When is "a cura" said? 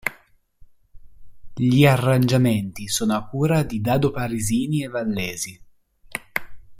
3.15-3.61